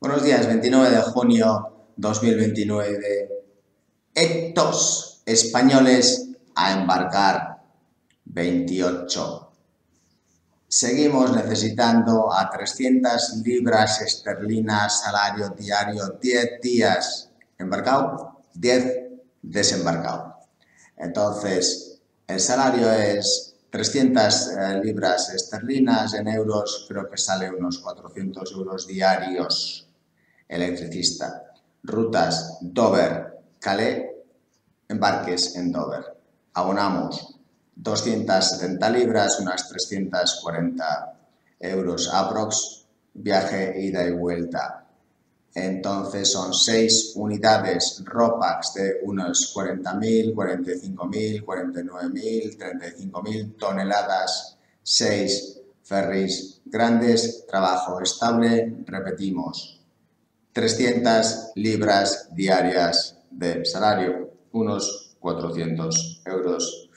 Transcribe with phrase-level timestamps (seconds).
[0.00, 3.28] Buenos días, 29 de junio 2029.
[4.14, 7.64] Estos españoles a embarcar
[8.26, 9.52] 28.
[10.68, 18.98] Seguimos necesitando a 300 libras esterlinas salario diario 10 días embarcado, 10
[19.42, 20.36] desembarcado.
[20.96, 28.52] Entonces, el salario es 300 eh, libras esterlinas en euros, creo que sale unos 400
[28.52, 29.87] euros diarios
[30.48, 31.44] electricista.
[31.82, 34.04] Rutas Dover, Calais,
[34.88, 36.04] embarques en Dover.
[36.54, 37.38] Abonamos
[37.76, 41.14] 270 libras, unas 340
[41.60, 44.86] euros aprox, viaje ida y vuelta.
[45.54, 57.46] Entonces son 6 unidades ROPAX de unos 40.000, 45.000, 49.000, 35.000 toneladas, 6 ferries grandes,
[57.46, 59.77] trabajo estable, repetimos,
[60.58, 66.90] 300 libras diarias de salario, unos 400 euros.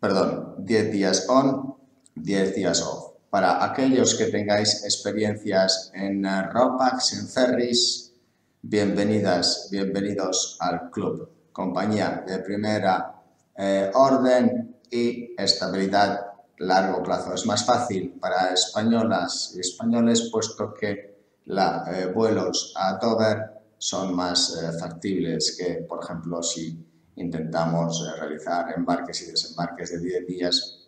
[0.00, 1.76] Perdón, 10 días on,
[2.14, 3.18] 10 días off.
[3.28, 8.14] Para aquellos que tengáis experiencias en eh, ROPAX, en ferries,
[8.62, 11.28] bienvenidas, bienvenidos al club.
[11.52, 13.12] Compañía de primera
[13.58, 17.34] eh, orden y estabilidad largo plazo.
[17.34, 21.11] Es más fácil para españolas y españoles puesto que
[21.46, 26.78] la, eh, vuelos a Dover son más eh, factibles que, por ejemplo, si
[27.16, 30.78] intentamos eh, realizar embarques y desembarques de 10 días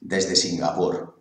[0.00, 1.18] desde Singapur.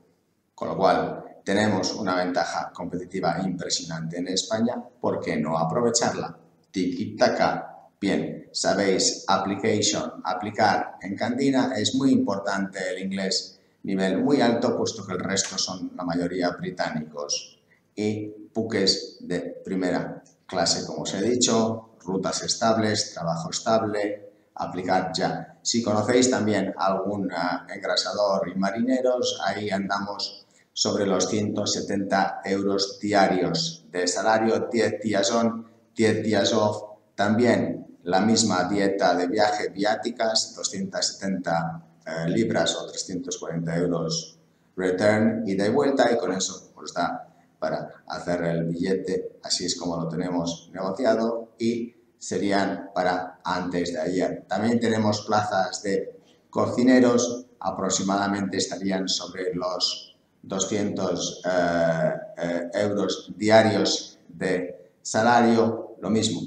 [0.54, 4.76] Con lo cual, tenemos una ventaja competitiva impresionante en España.
[5.00, 6.38] ¿Por qué no aprovecharla?
[6.72, 7.72] Tiki-taka.
[8.02, 15.06] Bien, sabéis, application, aplicar en Candina es muy importante el inglés nivel muy alto, puesto
[15.06, 17.55] que el resto son la mayoría británicos
[17.96, 25.60] y buques de primera clase, como os he dicho, rutas estables, trabajo estable, aplicar ya.
[25.62, 33.86] Si conocéis también algún ah, engrasador y marineros, ahí andamos sobre los 170 euros diarios
[33.92, 35.66] de salario, 10 días on,
[35.96, 36.98] 10 días off.
[37.16, 44.38] También la misma dieta de viaje viáticas, 270 eh, libras o 340 euros
[44.76, 47.35] return y de vuelta y con eso os da
[47.66, 54.02] para hacer el billete, así es como lo tenemos negociado y serían para antes de
[54.02, 54.46] ayer.
[54.48, 56.16] También tenemos plazas de
[56.52, 66.42] cocineros, aproximadamente estarían sobre los 200 eh, eh, euros diarios de salario, lo mismo,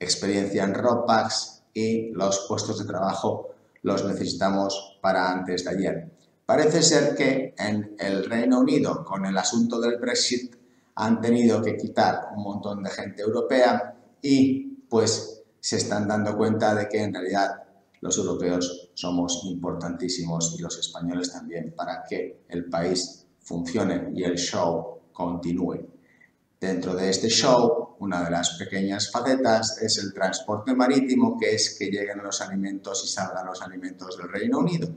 [0.00, 3.50] experiencia en ROPAX y los puestos de trabajo
[3.82, 6.10] los necesitamos para antes de ayer.
[6.46, 10.61] Parece ser que en el Reino Unido, con el asunto del Brexit,
[10.94, 16.74] han tenido que quitar un montón de gente europea y pues se están dando cuenta
[16.74, 17.62] de que en realidad
[18.00, 24.36] los europeos somos importantísimos y los españoles también para que el país funcione y el
[24.36, 25.88] show continúe.
[26.60, 31.76] Dentro de este show, una de las pequeñas facetas es el transporte marítimo, que es
[31.78, 34.88] que lleguen los alimentos y salgan los alimentos del Reino Unido,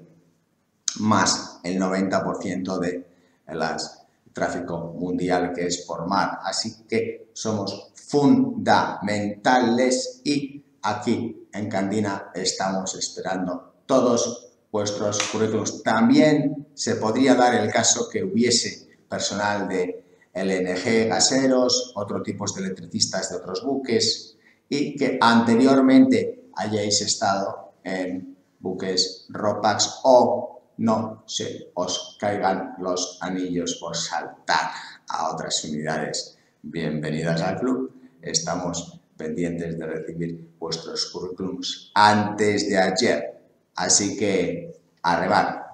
[1.00, 3.08] más el 90% de
[3.48, 4.05] las
[4.36, 6.40] tráfico mundial que es por mar.
[6.44, 15.82] Así que somos fundamentales y aquí en Candina estamos esperando todos vuestros currículos.
[15.82, 20.04] También se podría dar el caso que hubiese personal de
[20.34, 24.36] LNG, gaseros, otros tipos de electricistas de otros buques
[24.68, 33.78] y que anteriormente hayáis estado en buques ROPAX o no se os caigan los anillos
[33.80, 34.72] por saltar
[35.10, 36.38] a otras unidades.
[36.62, 37.94] Bienvenidas al club.
[38.22, 43.42] Estamos pendientes de recibir vuestros currículums antes de ayer.
[43.76, 45.66] Así que, arrebar.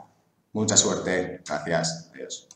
[0.53, 1.41] Mucha suerte.
[1.45, 2.09] Gracias.
[2.13, 2.47] Adiós.